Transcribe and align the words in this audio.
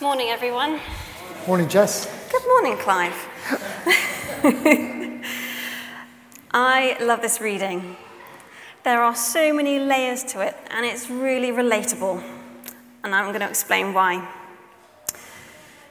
Morning, 0.00 0.26
everyone. 0.30 0.80
Morning, 1.46 1.68
Jess. 1.68 2.06
Good 2.32 2.42
morning, 2.48 2.76
Clive. 2.78 3.14
I 6.50 6.96
love 7.00 7.22
this 7.22 7.40
reading. 7.40 7.96
There 8.82 9.00
are 9.00 9.14
so 9.14 9.54
many 9.54 9.78
layers 9.78 10.24
to 10.24 10.40
it, 10.40 10.56
and 10.72 10.84
it's 10.84 11.08
really 11.08 11.52
relatable. 11.52 12.20
And 13.04 13.14
I'm 13.14 13.26
going 13.26 13.38
to 13.38 13.48
explain 13.48 13.94
why. 13.94 14.28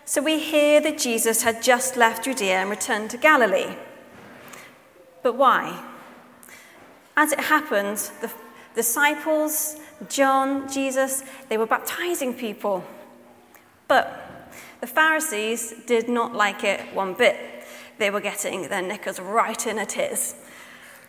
So, 0.04 0.22
we 0.22 0.38
hear 0.38 0.82
that 0.82 0.98
Jesus 0.98 1.44
had 1.44 1.64
just 1.64 1.96
left 1.96 2.26
Judea 2.26 2.58
and 2.58 2.70
returned 2.70 3.10
to 3.12 3.18
Galilee. 3.18 3.78
But 5.22 5.38
why? 5.38 5.82
As 7.16 7.32
it 7.32 7.40
happened, 7.40 8.12
the 8.20 8.30
disciples, 8.76 9.78
John, 10.10 10.70
Jesus, 10.70 11.24
they 11.48 11.58
were 11.58 11.68
baptizing 11.68 12.34
people. 12.34 12.84
But 13.94 14.50
the 14.82 14.88
Pharisees 14.88 15.72
did 15.86 16.10
not 16.10 16.34
like 16.34 16.64
it 16.64 16.80
one 16.96 17.14
bit. 17.14 17.38
They 18.00 18.10
were 18.10 18.22
getting 18.22 18.68
their 18.70 18.82
knickers 18.82 19.20
right 19.20 19.68
in 19.68 19.78
a 19.78 19.86
tiz. 19.86 20.34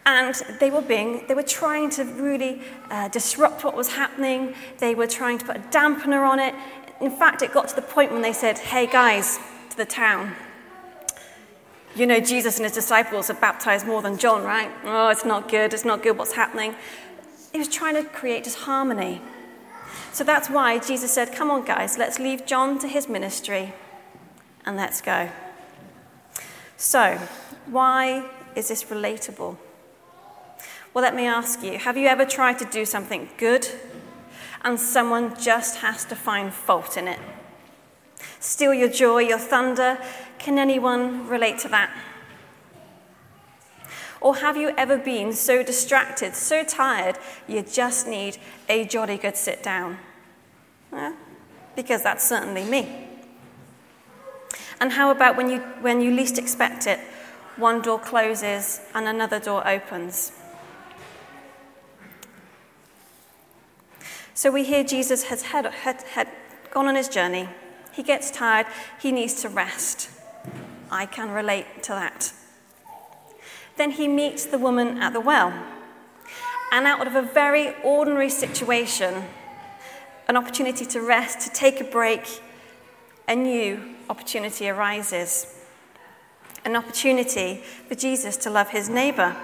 And 0.04 0.34
they 0.60 0.70
were 0.70 0.82
being, 0.82 1.24
they 1.26 1.32
were 1.32 1.42
trying 1.62 1.88
to 1.92 2.04
really 2.04 2.60
uh, 2.90 3.09
disrupt 3.09 3.64
what 3.64 3.74
was 3.74 3.95
happening. 3.95 4.54
They 4.80 4.95
were 4.95 5.06
trying 5.06 5.38
to 5.38 5.46
put 5.46 5.56
a 5.56 5.60
dampener 5.60 6.28
on 6.28 6.38
it. 6.38 6.54
In 7.00 7.10
fact, 7.10 7.40
it 7.40 7.54
got 7.54 7.68
to 7.68 7.74
the 7.74 7.80
point 7.80 8.12
when 8.12 8.20
they 8.20 8.34
said, 8.34 8.59
hey 8.59 8.87
guys, 8.87 9.38
to 9.70 9.78
the 9.78 9.87
town, 9.87 10.37
you 11.96 12.04
know, 12.04 12.20
Jesus 12.20 12.56
and 12.59 12.64
his 12.64 12.74
disciples 12.74 13.30
are 13.30 13.40
baptized 13.40 13.87
more 13.87 14.02
than 14.02 14.18
John, 14.18 14.45
right? 14.45 14.70
Oh, 14.84 15.09
it's 15.09 15.24
not 15.24 15.48
good. 15.48 15.73
It's 15.73 15.87
not 15.87 16.02
good 16.02 16.18
what's 16.18 16.34
happening. 16.34 16.74
He 17.51 17.59
was 17.59 17.68
trying 17.68 17.95
to 17.95 18.04
create 18.10 18.45
disharmony. 18.45 19.23
So 20.12 20.24
that's 20.24 20.48
why 20.48 20.78
Jesus 20.78 21.12
said, 21.12 21.32
Come 21.32 21.50
on, 21.50 21.64
guys, 21.64 21.98
let's 21.98 22.18
leave 22.18 22.46
John 22.46 22.78
to 22.78 22.88
his 22.88 23.08
ministry 23.08 23.74
and 24.64 24.76
let's 24.76 25.00
go. 25.00 25.30
So, 26.76 27.18
why 27.66 28.28
is 28.54 28.68
this 28.68 28.84
relatable? 28.84 29.56
Well, 30.92 31.02
let 31.02 31.14
me 31.14 31.26
ask 31.26 31.62
you 31.62 31.78
have 31.78 31.96
you 31.96 32.06
ever 32.06 32.24
tried 32.24 32.59
to 32.60 32.64
do 32.64 32.84
something 32.84 33.28
good 33.36 33.68
and 34.62 34.78
someone 34.78 35.38
just 35.40 35.78
has 35.78 36.04
to 36.06 36.16
find 36.16 36.52
fault 36.52 36.96
in 36.96 37.08
it? 37.08 37.18
Steal 38.40 38.74
your 38.74 38.88
joy, 38.88 39.18
your 39.18 39.38
thunder? 39.38 39.98
Can 40.38 40.58
anyone 40.58 41.26
relate 41.29 41.58
to 41.60 41.68
that? 41.68 41.90
Or 44.24 44.36
have 44.36 44.56
you 44.56 44.72
ever 44.78 44.96
been 44.96 45.34
so 45.34 45.62
distracted, 45.62 46.34
so 46.34 46.64
tired, 46.64 47.18
you 47.46 47.60
just 47.60 48.08
need 48.08 48.38
a 48.70 48.86
jolly 48.86 49.18
good 49.18 49.36
sit 49.36 49.62
down? 49.62 49.98
Yeah, 50.90 51.14
because 51.76 52.02
that's 52.02 52.26
certainly 52.26 52.64
me. 52.64 53.06
And 54.80 54.92
how 54.92 55.10
about 55.10 55.36
when 55.36 55.50
you, 55.50 55.58
when 55.82 56.00
you 56.00 56.10
least 56.10 56.38
expect 56.38 56.86
it, 56.86 57.00
one 57.56 57.82
door 57.82 57.98
closes 57.98 58.80
and 58.95 59.06
another 59.06 59.38
door 59.38 59.68
opens? 59.68 60.32
So 64.32 64.50
we 64.50 64.64
hear 64.64 64.84
Jesus 64.84 65.25
has 65.25 65.42
had, 65.42 65.66
had, 65.66 66.00
had 66.14 66.28
gone 66.70 66.88
on 66.88 66.94
his 66.94 67.10
journey. 67.10 67.50
He 67.92 68.02
gets 68.02 68.30
tired, 68.30 68.69
he 69.02 69.12
needs 69.12 69.42
to 69.42 69.50
rest. 69.50 70.08
I 70.91 71.04
can 71.04 71.30
relate 71.30 71.82
to 71.82 71.92
that. 71.92 72.32
Then 73.76 73.92
he 73.92 74.08
meets 74.08 74.44
the 74.44 74.58
woman 74.58 74.98
at 74.98 75.12
the 75.12 75.20
well. 75.20 75.53
And 76.72 76.86
out 76.86 77.06
of 77.06 77.14
a 77.14 77.22
very 77.22 77.75
ordinary 77.82 78.30
situation, 78.30 79.25
an 80.28 80.36
opportunity 80.36 80.84
to 80.86 81.00
rest, 81.00 81.41
to 81.41 81.50
take 81.53 81.80
a 81.80 81.84
break, 81.84 82.42
a 83.28 83.34
new 83.34 83.94
opportunity 84.08 84.69
arises. 84.69 85.54
An 86.64 86.76
opportunity 86.76 87.62
for 87.88 87.94
Jesus 87.94 88.36
to 88.38 88.50
love 88.50 88.70
his 88.70 88.88
neighbor. 88.88 89.36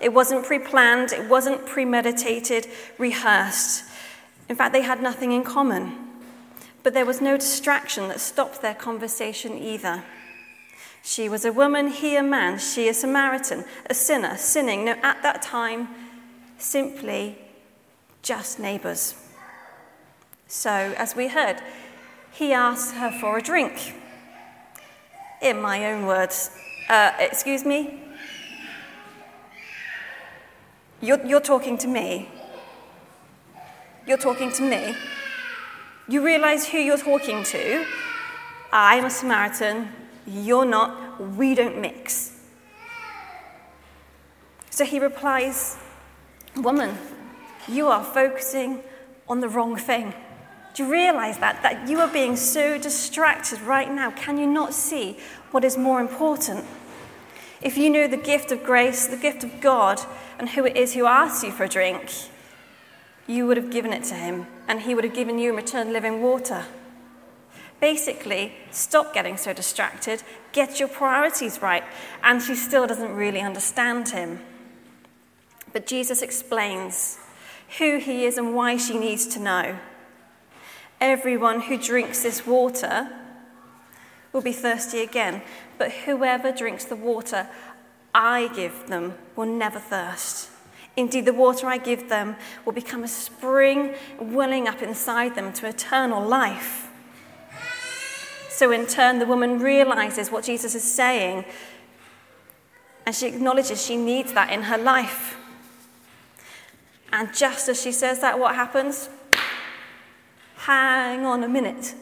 It 0.00 0.12
wasn't 0.12 0.44
pre 0.44 0.58
planned, 0.58 1.12
it 1.12 1.28
wasn't 1.28 1.66
premeditated, 1.66 2.68
rehearsed. 2.98 3.84
In 4.48 4.56
fact, 4.56 4.72
they 4.72 4.82
had 4.82 5.02
nothing 5.02 5.32
in 5.32 5.42
common. 5.42 5.92
But 6.82 6.94
there 6.94 7.06
was 7.06 7.20
no 7.20 7.36
distraction 7.36 8.08
that 8.08 8.20
stopped 8.20 8.62
their 8.62 8.74
conversation 8.74 9.58
either. 9.58 10.04
She 11.06 11.28
was 11.28 11.44
a 11.44 11.52
woman, 11.52 11.86
he 11.86 12.16
a 12.16 12.22
man, 12.22 12.58
she 12.58 12.88
a 12.88 12.92
Samaritan, 12.92 13.64
a 13.88 13.94
sinner, 13.94 14.36
sinning. 14.36 14.86
No, 14.86 14.96
at 15.04 15.22
that 15.22 15.40
time, 15.40 15.86
simply 16.58 17.38
just 18.22 18.58
neighbours. 18.58 19.14
So, 20.48 20.68
as 20.72 21.14
we 21.14 21.28
heard, 21.28 21.62
he 22.32 22.52
asked 22.52 22.96
her 22.96 23.12
for 23.20 23.38
a 23.38 23.40
drink. 23.40 23.94
In 25.40 25.60
my 25.60 25.92
own 25.92 26.06
words, 26.06 26.50
uh, 26.88 27.12
excuse 27.20 27.64
me? 27.64 28.00
You're, 31.00 31.24
you're 31.24 31.40
talking 31.40 31.78
to 31.78 31.86
me. 31.86 32.28
You're 34.08 34.18
talking 34.18 34.50
to 34.54 34.62
me. 34.68 34.96
You 36.08 36.24
realize 36.24 36.66
who 36.66 36.78
you're 36.78 36.98
talking 36.98 37.44
to. 37.44 37.86
I'm 38.72 39.04
a 39.04 39.10
Samaritan. 39.10 40.05
You're 40.26 40.64
not. 40.64 41.20
We 41.36 41.54
don't 41.54 41.80
mix. 41.80 42.32
So 44.70 44.84
he 44.84 44.98
replies, 44.98 45.76
Woman, 46.56 46.98
you 47.68 47.88
are 47.88 48.04
focusing 48.04 48.82
on 49.28 49.40
the 49.40 49.48
wrong 49.48 49.76
thing. 49.76 50.12
Do 50.74 50.84
you 50.84 50.92
realize 50.92 51.38
that? 51.38 51.62
That 51.62 51.88
you 51.88 52.00
are 52.00 52.12
being 52.12 52.36
so 52.36 52.78
distracted 52.78 53.60
right 53.62 53.90
now. 53.90 54.10
Can 54.10 54.36
you 54.36 54.46
not 54.46 54.74
see 54.74 55.18
what 55.50 55.64
is 55.64 55.78
more 55.78 56.00
important? 56.00 56.64
If 57.62 57.78
you 57.78 57.88
knew 57.88 58.08
the 58.08 58.18
gift 58.18 58.52
of 58.52 58.62
grace, 58.62 59.06
the 59.06 59.16
gift 59.16 59.42
of 59.42 59.60
God, 59.60 60.00
and 60.38 60.50
who 60.50 60.66
it 60.66 60.76
is 60.76 60.92
who 60.92 61.06
asks 61.06 61.42
you 61.42 61.50
for 61.50 61.64
a 61.64 61.68
drink, 61.68 62.12
you 63.26 63.46
would 63.46 63.56
have 63.56 63.70
given 63.70 63.92
it 63.92 64.04
to 64.04 64.14
him, 64.14 64.46
and 64.68 64.82
he 64.82 64.94
would 64.94 65.04
have 65.04 65.14
given 65.14 65.38
you 65.38 65.50
in 65.50 65.56
return 65.56 65.92
living 65.92 66.22
water. 66.22 66.66
Basically, 67.80 68.52
stop 68.70 69.12
getting 69.12 69.36
so 69.36 69.52
distracted, 69.52 70.22
get 70.52 70.80
your 70.80 70.88
priorities 70.88 71.60
right, 71.60 71.84
and 72.22 72.42
she 72.42 72.54
still 72.54 72.86
doesn't 72.86 73.14
really 73.14 73.40
understand 73.40 74.10
him. 74.10 74.40
But 75.72 75.86
Jesus 75.86 76.22
explains 76.22 77.18
who 77.78 77.98
he 77.98 78.24
is 78.24 78.38
and 78.38 78.54
why 78.54 78.76
she 78.76 78.98
needs 78.98 79.26
to 79.28 79.40
know. 79.40 79.78
Everyone 81.00 81.60
who 81.60 81.76
drinks 81.76 82.22
this 82.22 82.46
water 82.46 83.10
will 84.32 84.40
be 84.40 84.52
thirsty 84.52 85.02
again, 85.02 85.42
but 85.76 85.92
whoever 85.92 86.52
drinks 86.52 86.86
the 86.86 86.96
water 86.96 87.48
I 88.14 88.48
give 88.54 88.86
them 88.86 89.14
will 89.34 89.44
never 89.44 89.78
thirst. 89.78 90.48
Indeed, 90.96 91.26
the 91.26 91.34
water 91.34 91.66
I 91.66 91.76
give 91.76 92.08
them 92.08 92.36
will 92.64 92.72
become 92.72 93.04
a 93.04 93.08
spring 93.08 93.94
welling 94.18 94.66
up 94.66 94.80
inside 94.80 95.34
them 95.34 95.52
to 95.54 95.68
eternal 95.68 96.26
life. 96.26 96.85
So, 98.56 98.70
in 98.70 98.86
turn, 98.86 99.18
the 99.18 99.26
woman 99.26 99.58
realizes 99.58 100.30
what 100.30 100.42
Jesus 100.42 100.74
is 100.74 100.82
saying 100.82 101.44
and 103.04 103.14
she 103.14 103.26
acknowledges 103.26 103.84
she 103.84 103.98
needs 103.98 104.32
that 104.32 104.50
in 104.50 104.62
her 104.62 104.78
life. 104.78 105.36
And 107.12 107.34
just 107.34 107.68
as 107.68 107.82
she 107.82 107.92
says 107.92 108.20
that, 108.20 108.38
what 108.38 108.54
happens? 108.54 109.10
Hang 110.56 111.26
on 111.26 111.44
a 111.44 111.48
minute. 111.50 111.94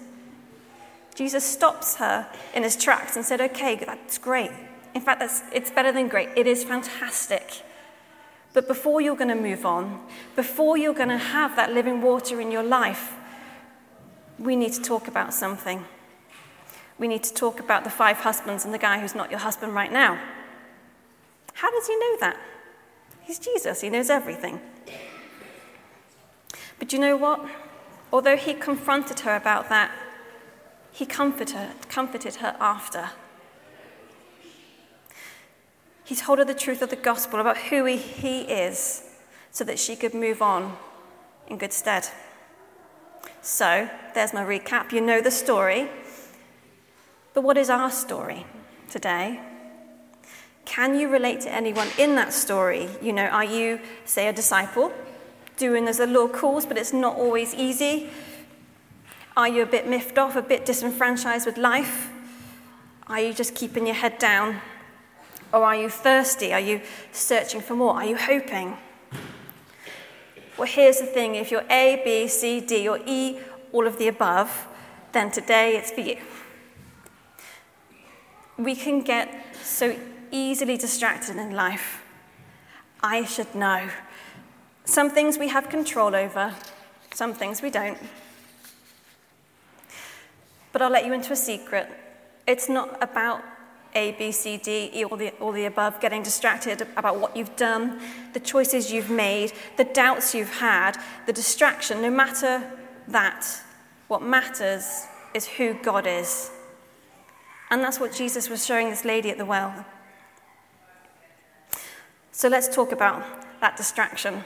Jesus 1.17 1.43
stops 1.43 1.97
her 1.97 2.29
in 2.55 2.63
his 2.63 2.77
tracks 2.77 3.17
and 3.17 3.25
said, 3.25 3.41
Okay, 3.41 3.75
that's 3.75 4.17
great. 4.17 4.53
In 4.95 5.01
fact, 5.01 5.19
that's, 5.19 5.43
it's 5.53 5.73
better 5.73 5.91
than 5.91 6.07
great. 6.07 6.29
It 6.37 6.47
is 6.47 6.63
fantastic. 6.63 7.65
But 8.53 8.69
before 8.69 9.01
you're 9.01 9.17
going 9.17 9.27
to 9.27 9.35
move 9.35 9.67
on, 9.67 10.07
before 10.37 10.79
you're 10.79 10.95
going 10.95 11.09
to 11.09 11.19
have 11.19 11.57
that 11.57 11.75
living 11.75 12.01
water 12.01 12.41
in 12.41 12.53
your 12.53 12.63
life, 12.63 13.15
we 14.39 14.55
need 14.55 14.73
to 14.75 14.83
talk 14.83 15.09
about 15.09 15.35
something. 15.35 15.85
We 16.99 17.09
need 17.09 17.25
to 17.25 17.35
talk 17.35 17.61
about 17.61 17.85
the 17.85 17.91
five 17.91 18.19
husbands 18.19 18.65
and 18.65 18.73
the 18.73 18.79
guy 18.79 19.01
who's 19.01 19.15
not 19.15 19.31
your 19.31 19.41
husband 19.41 19.75
right 19.75 19.93
now. 19.93 20.19
How 21.55 21.71
does 21.71 21.87
he 21.87 21.97
know 21.97 22.17
that? 22.21 22.37
He's 23.23 23.39
Jesus, 23.39 23.81
he 23.81 23.91
knows 23.91 24.11
everything. 24.11 24.61
But 26.79 26.93
you 26.93 26.99
know 26.99 27.17
what? 27.17 27.45
Although 28.13 28.37
he 28.37 28.55
confronted 28.55 29.21
her 29.21 29.35
about 29.35 29.69
that, 29.69 29.91
he 30.93 31.07
comforted 31.07 31.57
her, 31.57 31.73
comforted 31.89 32.37
her 32.37 32.57
after. 32.61 33.11
He 36.05 36.15
told 36.15 36.39
her 36.39 36.45
the 36.45 36.55
truth 36.55 36.83
of 36.83 36.91
the 36.91 36.97
gospel 36.97 37.41
about 37.41 37.57
who 37.57 37.87
he 37.87 38.43
is 38.43 39.03
so 39.51 39.65
that 39.65 39.79
she 39.79 39.97
could 39.97 40.15
move 40.15 40.43
on 40.43 40.77
in 41.49 41.57
good 41.59 41.73
stead. 41.73 42.09
So, 43.41 43.89
there's 44.15 44.35
my 44.35 44.45
recap. 44.45 44.93
You 44.93 45.01
know 45.01 45.21
the 45.21 45.31
story. 45.31 45.89
But 47.35 47.43
what 47.43 47.59
is 47.59 47.69
our 47.69 47.91
story 47.91 48.47
today? 48.89 49.41
Can 50.65 50.99
you 50.99 51.09
relate 51.09 51.41
to 51.43 51.53
anyone 51.53 51.89
in 51.99 52.15
that 52.15 52.33
story? 52.33 52.89
You 53.03 53.13
know, 53.13 53.27
are 53.27 53.45
you, 53.45 53.81
say, 54.05 54.29
a 54.29 54.33
disciple, 54.33 54.93
doing 55.57 55.89
as 55.89 55.99
the 55.99 56.07
Lord 56.07 56.33
calls, 56.33 56.65
but 56.65 56.79
it's 56.79 56.93
not 56.93 57.17
always 57.17 57.53
easy? 57.53 58.09
Are 59.37 59.49
you 59.49 59.63
a 59.63 59.67
bit 59.67 59.89
miffed 59.89 60.17
off, 60.17 60.37
a 60.37 60.43
bit 60.43 60.65
disenfranchised 60.65 61.45
with 61.45 61.59
life? 61.59 62.09
Are 63.09 63.21
you 63.21 63.35
just 63.35 63.55
keeping 63.57 63.85
your 63.87 63.97
head 63.97 64.19
down? 64.19 64.61
Or 65.53 65.65
are 65.65 65.77
you 65.77 65.91
thirsty? 65.91 66.53
Are 66.53 66.61
you 66.61 66.81
searching 67.13 67.61
for 67.61 67.75
more? 67.75 67.95
Are 67.95 68.05
you 68.05 68.17
hoping? 68.17 68.77
Well, 70.57 70.69
here's 70.69 70.99
the 70.99 71.07
thing 71.07 71.35
if 71.35 71.51
you're 71.51 71.67
A, 71.69 72.01
B, 72.05 72.29
C, 72.29 72.61
D, 72.61 72.89
or 72.89 73.01
E, 73.05 73.41
all 73.73 73.89
of 73.89 73.99
the 73.99 74.07
above, 74.07 74.69
then 75.13 75.33
today 75.33 75.77
it's 75.77 75.91
for 75.91 76.01
you. 76.01 76.17
We 78.57 78.77
can 78.77 79.01
get 79.01 79.57
so 79.63 79.97
easily 80.31 80.77
distracted 80.77 81.37
in 81.37 81.51
life. 81.53 82.03
I 83.03 83.25
should 83.25 83.55
know. 83.55 83.89
Some 84.85 85.11
things 85.11 85.39
we 85.39 85.49
have 85.49 85.69
control 85.69 86.15
over, 86.15 86.55
some 87.13 87.35
things 87.35 87.63
we 87.63 87.71
don't. 87.71 87.99
But 90.73 90.83
I'll 90.83 90.91
let 90.91 91.07
you 91.07 91.13
into 91.13 91.33
a 91.33 91.37
secret. 91.37 91.89
It's 92.47 92.69
not 92.69 93.03
about 93.03 93.43
A, 93.95 94.13
B, 94.13 94.33
C, 94.33 94.57
D, 94.57 94.91
E, 94.93 95.05
all 95.05 95.17
the, 95.17 95.31
all 95.41 95.53
the 95.53 95.65
above, 95.65 96.01
getting 96.01 96.23
distracted 96.23 96.87
about 96.97 97.19
what 97.19 97.37
you've 97.37 97.57
done, 97.57 98.01
the 98.33 98.41
choices 98.41 98.93
you've 98.93 99.11
made, 99.11 99.53
the 99.77 99.85
doubts 99.85 100.35
you've 100.35 100.59
had, 100.59 100.99
the 101.27 101.33
distraction. 101.33 102.03
No 102.03 102.11
matter 102.11 102.71
that, 103.09 103.47
what 104.09 104.23
matters 104.23 105.07
is 105.33 105.47
who 105.47 105.75
God 105.75 106.07
is. 106.07 106.51
And 107.71 107.83
that's 107.83 107.99
what 107.99 108.13
Jesus 108.13 108.49
was 108.49 108.65
showing 108.65 108.91
this 108.91 109.05
lady 109.05 109.31
at 109.31 109.39
the 109.39 109.45
well. 109.45 109.85
So 112.33 112.49
let's 112.49 112.75
talk 112.75 112.93
about 112.93 113.23
that 113.61 113.77
distraction. 113.77 114.45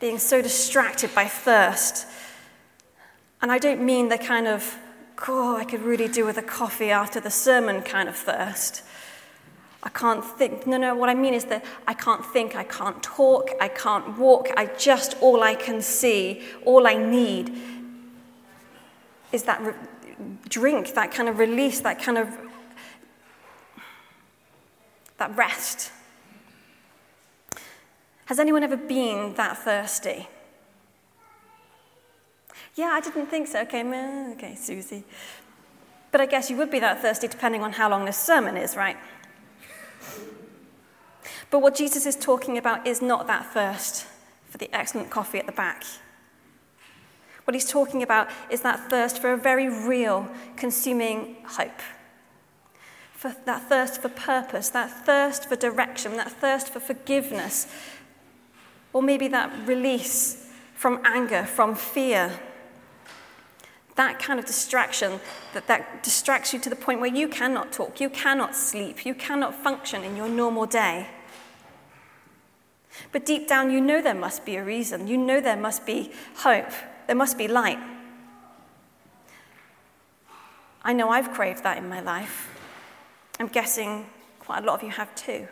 Being 0.00 0.18
so 0.18 0.42
distracted 0.42 1.14
by 1.14 1.26
thirst. 1.26 2.06
And 3.42 3.50
I 3.50 3.58
don't 3.58 3.84
mean 3.84 4.08
the 4.08 4.18
kind 4.18 4.46
of, 4.46 4.78
oh, 5.28 5.56
I 5.56 5.64
could 5.64 5.82
really 5.82 6.08
do 6.08 6.24
with 6.24 6.38
a 6.38 6.42
coffee 6.42 6.90
after 6.90 7.20
the 7.20 7.30
sermon 7.30 7.82
kind 7.82 8.08
of 8.08 8.16
thirst. 8.16 8.82
I 9.82 9.88
can't 9.88 10.24
think. 10.24 10.66
No, 10.66 10.78
no, 10.78 10.94
what 10.96 11.08
I 11.08 11.14
mean 11.14 11.34
is 11.34 11.44
that 11.44 11.64
I 11.86 11.94
can't 11.94 12.24
think, 12.24 12.56
I 12.56 12.64
can't 12.64 13.00
talk, 13.02 13.50
I 13.60 13.68
can't 13.68 14.18
walk. 14.18 14.48
I 14.56 14.66
just, 14.66 15.16
all 15.20 15.42
I 15.42 15.54
can 15.54 15.80
see, 15.80 16.42
all 16.64 16.86
I 16.86 16.94
need 16.94 17.56
is 19.30 19.44
that 19.44 19.62
drink, 20.48 20.94
that 20.94 21.12
kind 21.12 21.28
of 21.28 21.38
release, 21.38 21.80
that 21.80 22.00
kind 22.02 22.18
of 22.18 22.28
that 25.18 25.34
rest. 25.36 25.92
Has 28.26 28.38
anyone 28.38 28.62
ever 28.62 28.76
been 28.76 29.34
that 29.34 29.56
thirsty? 29.58 30.28
Yeah, 32.74 32.88
I 32.88 33.00
didn't 33.00 33.26
think 33.26 33.46
so. 33.46 33.60
Okay, 33.60 33.82
okay, 34.32 34.54
Susie. 34.54 35.04
But 36.12 36.20
I 36.20 36.26
guess 36.26 36.50
you 36.50 36.56
would 36.56 36.70
be 36.70 36.80
that 36.80 37.00
thirsty 37.00 37.28
depending 37.28 37.62
on 37.62 37.72
how 37.72 37.88
long 37.88 38.04
this 38.04 38.18
sermon 38.18 38.56
is, 38.56 38.76
right? 38.76 38.96
But 41.50 41.60
what 41.60 41.74
Jesus 41.74 42.06
is 42.06 42.16
talking 42.16 42.58
about 42.58 42.86
is 42.86 43.00
not 43.00 43.26
that 43.28 43.52
thirst 43.52 44.06
for 44.48 44.58
the 44.58 44.68
excellent 44.74 45.10
coffee 45.10 45.38
at 45.38 45.46
the 45.46 45.52
back. 45.52 45.84
What 47.46 47.54
he's 47.54 47.70
talking 47.70 48.02
about 48.02 48.28
is 48.50 48.62
that 48.62 48.90
thirst 48.90 49.20
for 49.20 49.32
a 49.32 49.36
very 49.36 49.68
real, 49.68 50.28
consuming 50.56 51.36
hope. 51.44 51.80
For 53.12 53.36
that 53.44 53.68
thirst 53.68 54.02
for 54.02 54.08
purpose, 54.08 54.68
that 54.70 55.06
thirst 55.06 55.48
for 55.48 55.54
direction, 55.54 56.16
that 56.16 56.32
thirst 56.32 56.68
for 56.70 56.80
forgiveness, 56.80 57.68
or 58.92 59.00
maybe 59.00 59.28
that 59.28 59.52
release 59.64 60.50
from 60.74 61.00
anger, 61.04 61.44
from 61.44 61.76
fear. 61.76 62.32
That 63.94 64.18
kind 64.18 64.40
of 64.40 64.44
distraction 64.44 65.20
that, 65.54 65.68
that 65.68 66.02
distracts 66.02 66.52
you 66.52 66.58
to 66.58 66.68
the 66.68 66.74
point 66.74 66.98
where 66.98 67.14
you 67.14 67.28
cannot 67.28 67.72
talk, 67.72 68.00
you 68.00 68.10
cannot 68.10 68.56
sleep, 68.56 69.06
you 69.06 69.14
cannot 69.14 69.54
function 69.54 70.02
in 70.02 70.16
your 70.16 70.28
normal 70.28 70.66
day. 70.66 71.06
But 73.12 73.24
deep 73.24 73.46
down, 73.46 73.70
you 73.70 73.80
know 73.80 74.02
there 74.02 74.14
must 74.14 74.44
be 74.44 74.56
a 74.56 74.64
reason. 74.64 75.06
You 75.06 75.16
know 75.16 75.40
there 75.40 75.56
must 75.56 75.86
be 75.86 76.10
hope. 76.38 76.72
There 77.06 77.16
must 77.16 77.38
be 77.38 77.48
light. 77.48 77.78
I 80.82 80.92
know 80.92 81.08
I've 81.08 81.32
craved 81.32 81.64
that 81.64 81.78
in 81.78 81.88
my 81.88 82.00
life. 82.00 82.48
I'm 83.40 83.48
guessing 83.48 84.06
quite 84.38 84.62
a 84.62 84.66
lot 84.66 84.74
of 84.74 84.82
you 84.82 84.90
have 84.90 85.14
too. 85.14 85.48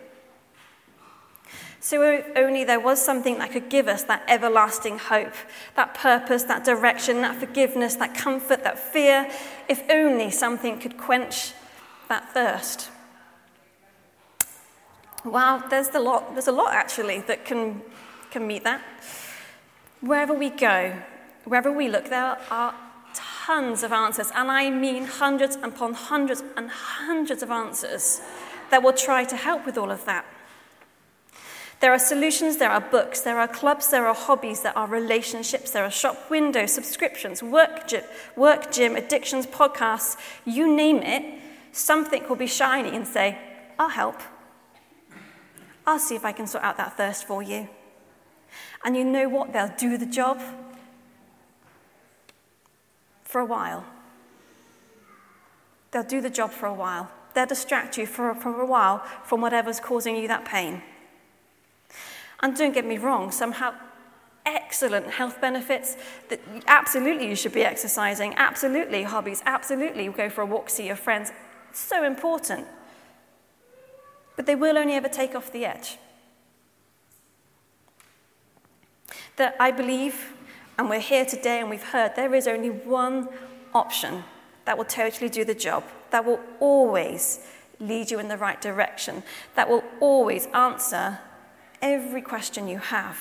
So 1.80 2.22
only 2.36 2.64
there 2.64 2.80
was 2.80 3.04
something 3.04 3.38
that 3.38 3.50
could 3.50 3.68
give 3.68 3.88
us 3.88 4.04
that 4.04 4.22
everlasting 4.26 4.98
hope, 4.98 5.34
that 5.76 5.94
purpose, 5.94 6.44
that 6.44 6.64
direction, 6.64 7.20
that 7.20 7.36
forgiveness, 7.36 7.96
that 7.96 8.14
comfort, 8.14 8.64
that 8.64 8.78
fear, 8.78 9.30
if 9.68 9.82
only 9.90 10.30
something 10.30 10.78
could 10.78 10.96
quench 10.96 11.52
that 12.08 12.32
thirst. 12.32 12.90
Wow, 15.24 15.64
there's 15.68 15.88
a 15.88 16.00
lot, 16.00 16.32
there's 16.32 16.48
a 16.48 16.52
lot 16.52 16.72
actually 16.72 17.20
that 17.22 17.44
can, 17.44 17.82
can 18.30 18.46
meet 18.46 18.64
that. 18.64 18.80
Wherever 20.00 20.32
we 20.32 20.50
go, 20.50 20.94
wherever 21.44 21.70
we 21.72 21.88
look, 21.88 22.08
there 22.08 22.38
are 22.50 22.74
tons 23.14 23.82
of 23.82 23.92
answers, 23.92 24.30
and 24.34 24.50
I 24.50 24.70
mean 24.70 25.04
hundreds 25.04 25.56
upon 25.56 25.94
hundreds 25.94 26.42
and 26.56 26.70
hundreds 26.70 27.42
of 27.42 27.50
answers 27.50 28.20
that 28.70 28.82
will 28.82 28.92
try 28.92 29.24
to 29.24 29.36
help 29.36 29.66
with 29.66 29.78
all 29.78 29.90
of 29.90 30.04
that. 30.06 30.24
There 31.80 31.92
are 31.92 31.98
solutions, 31.98 32.56
there 32.56 32.70
are 32.70 32.80
books, 32.80 33.20
there 33.20 33.38
are 33.38 33.48
clubs, 33.48 33.90
there 33.90 34.06
are 34.06 34.14
hobbies, 34.14 34.62
there 34.62 34.76
are 34.78 34.86
relationships, 34.86 35.70
there 35.70 35.84
are 35.84 35.90
shop 35.90 36.30
windows, 36.30 36.72
subscriptions, 36.72 37.42
work 37.42 37.86
gym, 37.86 38.04
work 38.36 38.72
gym, 38.72 38.96
addictions, 38.96 39.46
podcasts, 39.46 40.16
you 40.46 40.74
name 40.74 41.02
it, 41.02 41.40
something 41.72 42.26
will 42.28 42.36
be 42.36 42.46
shiny 42.46 42.96
and 42.96 43.06
say, 43.06 43.38
I'll 43.78 43.90
help. 43.90 44.20
I'll 45.86 45.98
see 45.98 46.14
if 46.14 46.24
I 46.24 46.32
can 46.32 46.46
sort 46.46 46.64
out 46.64 46.78
that 46.78 46.96
thirst 46.96 47.26
for 47.26 47.42
you. 47.42 47.68
And 48.84 48.96
you 48.96 49.04
know 49.04 49.28
what? 49.28 49.52
They'll 49.52 49.74
do 49.76 49.98
the 49.98 50.06
job 50.06 50.40
for 53.34 53.40
a 53.40 53.44
while. 53.44 53.84
They'll 55.90 56.04
do 56.04 56.20
the 56.20 56.30
job 56.30 56.52
for 56.52 56.66
a 56.66 56.72
while. 56.72 57.10
They'll 57.34 57.46
distract 57.46 57.98
you 57.98 58.06
for, 58.06 58.32
for 58.36 58.60
a 58.60 58.64
while 58.64 59.00
from 59.24 59.40
whatever's 59.40 59.80
causing 59.80 60.14
you 60.14 60.28
that 60.28 60.44
pain. 60.44 60.82
And 62.38 62.56
don't 62.56 62.72
get 62.72 62.86
me 62.86 62.96
wrong, 62.96 63.32
some 63.32 63.50
have 63.50 63.74
excellent 64.46 65.08
health 65.08 65.40
benefits 65.40 65.96
that 66.28 66.40
absolutely 66.68 67.28
you 67.28 67.34
should 67.34 67.52
be 67.52 67.64
exercising, 67.64 68.34
absolutely 68.36 69.02
hobbies, 69.02 69.42
absolutely 69.46 70.06
go 70.10 70.30
for 70.30 70.42
a 70.42 70.46
walk, 70.46 70.70
see 70.70 70.86
your 70.86 70.94
friends. 70.94 71.32
It's 71.70 71.80
so 71.80 72.04
important. 72.04 72.68
But 74.36 74.46
they 74.46 74.54
will 74.54 74.78
only 74.78 74.94
ever 74.94 75.08
take 75.08 75.34
off 75.34 75.50
the 75.50 75.64
edge. 75.64 75.98
That 79.34 79.56
I 79.58 79.72
believe, 79.72 80.34
and 80.78 80.88
we're 80.88 81.00
here 81.00 81.24
today 81.24 81.60
and 81.60 81.70
we've 81.70 81.82
heard, 81.82 82.16
there 82.16 82.34
is 82.34 82.46
only 82.46 82.70
one 82.70 83.28
option 83.74 84.24
that 84.64 84.76
will 84.76 84.84
totally 84.84 85.28
do 85.28 85.44
the 85.44 85.54
job, 85.54 85.84
that 86.10 86.24
will 86.24 86.40
always 86.60 87.46
lead 87.80 88.10
you 88.10 88.18
in 88.18 88.28
the 88.28 88.36
right 88.36 88.60
direction, 88.60 89.22
that 89.54 89.68
will 89.68 89.84
always 90.00 90.46
answer 90.48 91.18
every 91.82 92.22
question 92.22 92.66
you 92.66 92.78
have. 92.78 93.18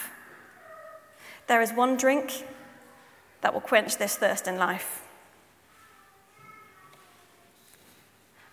There 1.48 1.62
is 1.62 1.72
one 1.74 1.98
drink 1.98 2.46
that 3.42 3.54
will 3.54 3.62
quench 3.62 3.98
this 3.98 4.16
thirst 4.16 4.48
in 4.48 4.58
life. 4.58 5.02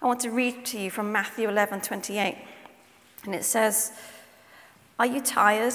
I 0.03 0.07
want 0.07 0.21
to 0.21 0.31
read 0.31 0.65
to 0.67 0.79
you 0.79 0.91
from 0.91 1.13
Matthew 1.13 1.49
11:28, 1.49 2.39
And 3.25 3.35
it 3.35 3.45
says, 3.45 3.93
Are 4.99 5.07
you 5.07 5.21
tired? 5.21 5.75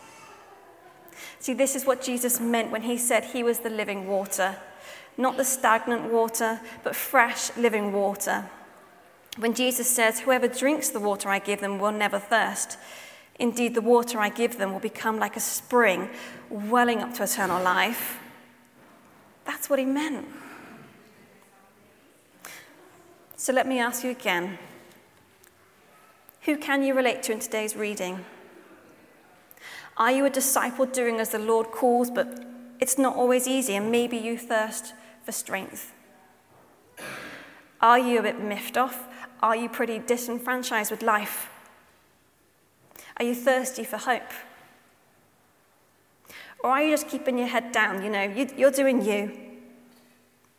See, 1.39 1.53
this 1.53 1.75
is 1.75 1.85
what 1.85 2.01
Jesus 2.01 2.39
meant 2.39 2.71
when 2.71 2.83
he 2.83 2.97
said 2.97 3.23
he 3.23 3.43
was 3.43 3.59
the 3.59 3.69
living 3.69 4.07
water. 4.07 4.55
Not 5.17 5.37
the 5.37 5.45
stagnant 5.45 6.11
water, 6.11 6.61
but 6.83 6.95
fresh 6.95 7.55
living 7.57 7.91
water. 7.91 8.49
When 9.37 9.53
Jesus 9.53 9.89
says, 9.89 10.21
Whoever 10.21 10.47
drinks 10.47 10.89
the 10.89 10.99
water 10.99 11.29
I 11.29 11.39
give 11.39 11.61
them 11.61 11.79
will 11.79 11.91
never 11.91 12.19
thirst. 12.19 12.77
Indeed, 13.39 13.73
the 13.73 13.81
water 13.81 14.19
I 14.19 14.29
give 14.29 14.57
them 14.57 14.71
will 14.71 14.79
become 14.79 15.17
like 15.17 15.35
a 15.35 15.39
spring 15.39 16.09
welling 16.49 16.99
up 16.99 17.13
to 17.15 17.23
eternal 17.23 17.61
life. 17.63 18.19
That's 19.45 19.69
what 19.69 19.79
he 19.79 19.85
meant. 19.85 20.27
So 23.35 23.51
let 23.51 23.67
me 23.67 23.79
ask 23.79 24.03
you 24.03 24.11
again 24.11 24.59
who 26.41 26.57
can 26.57 26.83
you 26.83 26.95
relate 26.95 27.21
to 27.23 27.31
in 27.31 27.39
today's 27.39 27.75
reading? 27.75 28.25
Are 29.97 30.11
you 30.11 30.25
a 30.25 30.29
disciple 30.29 30.85
doing 30.85 31.19
as 31.19 31.29
the 31.29 31.39
Lord 31.39 31.67
calls, 31.71 32.09
but 32.09 32.45
it's 32.79 32.97
not 32.97 33.15
always 33.15 33.47
easy, 33.47 33.75
and 33.75 33.91
maybe 33.91 34.17
you 34.17 34.37
thirst 34.37 34.93
for 35.23 35.31
strength? 35.31 35.93
Are 37.81 37.99
you 37.99 38.19
a 38.19 38.23
bit 38.23 38.41
miffed 38.41 38.77
off? 38.77 39.07
Are 39.41 39.55
you 39.55 39.69
pretty 39.69 39.99
disenfranchised 39.99 40.91
with 40.91 41.01
life? 41.01 41.49
Are 43.17 43.25
you 43.25 43.35
thirsty 43.35 43.83
for 43.83 43.97
hope? 43.97 44.31
Or 46.63 46.71
are 46.71 46.83
you 46.83 46.91
just 46.91 47.07
keeping 47.07 47.37
your 47.37 47.47
head 47.47 47.71
down? 47.71 48.03
You 48.03 48.09
know, 48.09 48.23
you, 48.23 48.67
are 48.67 48.71
doing 48.71 49.03
you, 49.03 49.31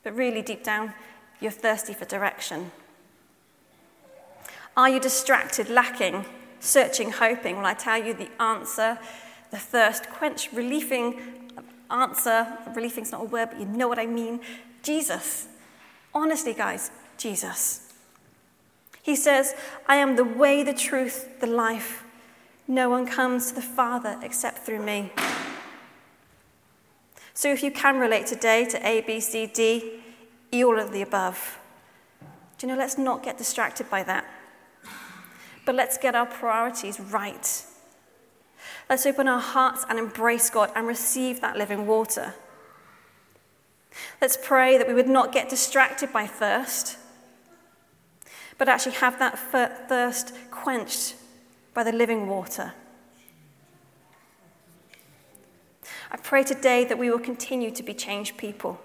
but 0.03 0.17
really 0.17 0.43
deep 0.43 0.65
down, 0.65 0.95
you're 1.41 1.53
thirsty 1.53 1.95
for 1.95 2.05
direction. 2.05 2.73
Are 4.77 4.89
you 4.89 4.99
distracted, 4.99 5.69
lacking, 5.69 6.25
searching, 6.63 7.11
hoping? 7.11 7.57
Well, 7.57 7.67
I 7.67 7.75
tell 7.75 8.03
you 8.03 8.15
the 8.15 8.31
answer, 8.41 8.99
the 9.51 9.59
thirst 9.59 10.09
quench, 10.09 10.53
relieving 10.53 11.51
answer. 11.91 12.47
Relieving's 12.75 13.13
not 13.13 13.23
a 13.23 13.25
word, 13.25 13.51
but 13.51 13.61
you 13.61 13.67
know 13.67 13.89
what 13.89 13.99
I 13.99 14.07
mean. 14.07 14.41
Jesus. 14.83 15.49
Honestly, 16.15 16.55
guys, 16.55 16.91
Jesus. 17.19 17.93
He 19.03 19.17
says, 19.17 19.55
I 19.87 19.97
am 19.97 20.17
the 20.17 20.25
way, 20.25 20.63
the 20.63 20.73
truth, 20.73 21.41
the 21.41 21.47
life. 21.47 22.05
No 22.69 22.89
one 22.89 23.07
comes 23.07 23.49
to 23.49 23.55
the 23.57 23.63
Father 23.63 24.19
except 24.23 24.59
through 24.59 24.83
me. 24.83 25.13
So 27.35 27.53
if 27.53 27.63
you 27.63 27.73
can 27.73 27.99
relate 27.99 28.27
today 28.27 28.65
to 28.67 28.87
A, 28.87 29.01
B, 29.01 29.19
C, 29.19 29.47
D, 29.47 30.01
E, 30.53 30.65
all 30.65 30.79
of 30.79 30.93
the 30.93 31.03
above, 31.03 31.59
do 32.59 32.67
you 32.67 32.73
know, 32.73 32.79
let's 32.79 32.99
not 32.99 33.23
get 33.23 33.39
distracted 33.39 33.91
by 33.91 34.03
that. 34.05 34.25
But 35.65 35.75
let's 35.75 35.99
get 35.99 36.15
our 36.15 36.27
priorities 36.27 36.99
right. 36.99 37.65
Let's 38.89 39.07
open 39.07 39.29
our 39.29 39.41
hearts 39.41 39.85
and 39.89 39.99
embrace 39.99 40.51
God 40.51 40.71
and 40.75 40.87
receive 40.87 41.41
that 41.41 41.57
living 41.57 41.87
water. 41.87 42.35
Let's 44.21 44.39
pray 44.43 44.79
that 44.79 44.89
we 44.89 44.95
would 44.95 45.09
not 45.09 45.33
get 45.33 45.49
distracted 45.49 46.13
by 46.13 46.27
thirst, 46.27 46.99
but 48.59 48.69
actually 48.69 48.97
have 48.97 49.19
that 49.19 49.39
thirst 49.89 50.35
quenched 50.51 51.15
by 51.75 51.85
the 51.85 51.93
living 51.93 52.27
water. 52.27 52.73
I 56.11 56.17
pray 56.17 56.45
today 56.45 56.85
that 56.85 56.99
we 56.99 57.11
will 57.11 57.19
continue 57.19 57.71
to 57.71 57.83
be 57.83 57.95
changed 57.95 58.37
people, 58.37 58.79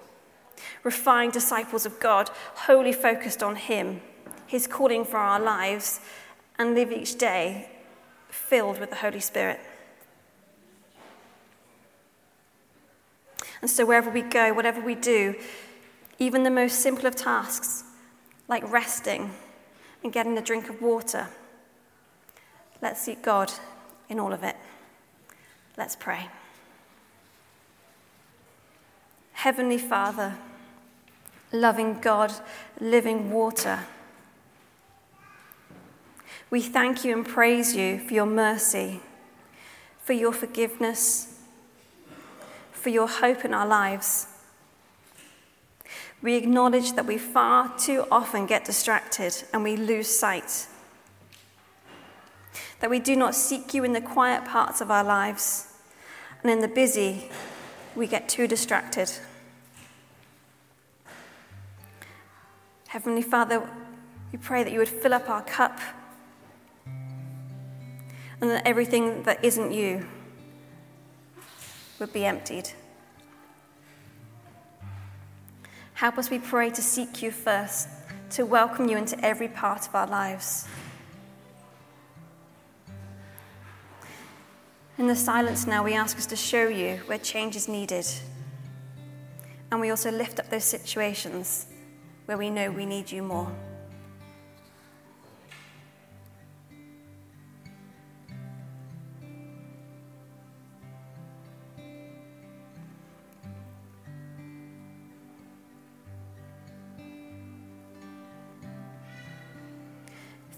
refined 0.83 1.33
disciples 1.33 1.85
of 1.85 1.99
God, 1.99 2.29
wholly 2.55 2.93
focused 2.93 3.43
on 3.43 3.57
Him, 3.57 4.01
His 4.45 4.67
calling 4.67 5.03
for 5.03 5.17
our 5.17 5.39
lives, 5.39 5.99
and 6.59 6.73
live 6.73 6.91
each 6.91 7.17
day 7.17 7.69
filled 8.29 8.79
with 8.79 8.89
the 8.89 8.95
Holy 8.97 9.19
Spirit. 9.19 9.59
And 13.61 13.69
so, 13.69 13.85
wherever 13.85 14.09
we 14.09 14.21
go, 14.21 14.53
whatever 14.53 14.81
we 14.81 14.95
do, 14.95 15.35
even 16.19 16.43
the 16.43 16.51
most 16.51 16.79
simple 16.79 17.05
of 17.05 17.15
tasks, 17.15 17.83
like 18.47 18.69
resting 18.71 19.31
and 20.03 20.13
getting 20.13 20.37
a 20.37 20.41
drink 20.41 20.69
of 20.69 20.81
water, 20.81 21.27
let's 22.81 23.01
seek 23.01 23.21
God 23.21 23.51
in 24.09 24.19
all 24.19 24.33
of 24.33 24.43
it. 24.43 24.55
Let's 25.77 25.95
pray. 25.95 26.27
Heavenly 29.33 29.77
Father, 29.77 30.35
loving 31.51 31.99
God, 31.99 32.33
living 32.79 33.31
water, 33.31 33.85
we 36.49 36.61
thank 36.61 37.03
you 37.03 37.13
and 37.13 37.25
praise 37.25 37.75
you 37.75 37.99
for 37.99 38.13
your 38.13 38.25
mercy, 38.25 39.01
for 39.99 40.13
your 40.13 40.31
forgiveness, 40.31 41.39
for 42.71 42.89
your 42.89 43.07
hope 43.07 43.43
in 43.43 43.53
our 43.53 43.67
lives. 43.67 44.27
We 46.21 46.35
acknowledge 46.35 46.93
that 46.93 47.05
we 47.05 47.17
far 47.17 47.77
too 47.77 48.05
often 48.09 48.45
get 48.45 48.63
distracted 48.63 49.43
and 49.53 49.63
we 49.63 49.75
lose 49.75 50.07
sight. 50.07 50.67
That 52.79 52.89
we 52.89 52.99
do 52.99 53.15
not 53.15 53.35
seek 53.35 53.73
you 53.73 53.83
in 53.83 53.93
the 53.93 54.01
quiet 54.01 54.45
parts 54.45 54.81
of 54.81 54.89
our 54.89 55.03
lives, 55.03 55.73
and 56.43 56.51
in 56.51 56.59
the 56.59 56.67
busy, 56.67 57.29
we 57.95 58.07
get 58.07 58.29
too 58.29 58.47
distracted. 58.47 59.11
Heavenly 62.87 63.23
Father, 63.23 63.67
we 64.31 64.37
pray 64.37 64.63
that 64.63 64.71
you 64.71 64.79
would 64.79 64.87
fill 64.87 65.13
up 65.13 65.29
our 65.29 65.41
cup 65.41 65.79
and 68.41 68.49
that 68.51 68.67
everything 68.67 69.23
that 69.23 69.43
isn't 69.43 69.71
you 69.71 70.05
would 71.99 72.13
be 72.13 72.25
emptied. 72.25 72.69
Help 75.95 76.17
us, 76.17 76.29
we 76.29 76.37
pray, 76.37 76.69
to 76.69 76.81
seek 76.81 77.23
you 77.23 77.31
first, 77.31 77.89
to 78.29 78.45
welcome 78.45 78.87
you 78.87 78.97
into 78.97 79.19
every 79.25 79.47
part 79.47 79.87
of 79.87 79.95
our 79.95 80.05
lives. 80.05 80.67
In 84.99 85.07
the 85.07 85.15
silence 85.15 85.65
now, 85.65 85.83
we 85.83 85.93
ask 85.93 86.17
us 86.17 86.25
to 86.27 86.35
show 86.35 86.67
you 86.67 86.97
where 87.07 87.17
change 87.17 87.55
is 87.55 87.67
needed. 87.67 88.05
And 89.71 89.81
we 89.81 89.89
also 89.89 90.11
lift 90.11 90.39
up 90.39 90.49
those 90.49 90.63
situations 90.63 91.67
where 92.25 92.37
we 92.37 92.49
know 92.49 92.71
we 92.71 92.85
need 92.85 93.11
you 93.11 93.23
more. 93.23 93.51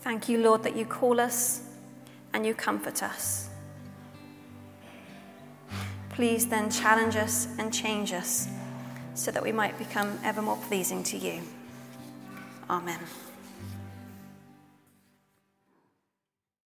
Thank 0.09 0.27
you, 0.27 0.39
Lord, 0.39 0.63
that 0.63 0.75
you 0.75 0.85
call 0.85 1.19
us 1.19 1.61
and 2.33 2.43
you 2.43 2.55
comfort 2.55 3.03
us. 3.03 3.47
Please 6.09 6.47
then 6.47 6.71
challenge 6.71 7.15
us 7.15 7.47
and 7.59 7.71
change 7.71 8.11
us 8.11 8.47
so 9.13 9.29
that 9.29 9.43
we 9.43 9.51
might 9.51 9.77
become 9.77 10.17
ever 10.23 10.41
more 10.41 10.57
pleasing 10.67 11.03
to 11.03 11.17
you. 11.19 11.43
Amen. 12.71 12.97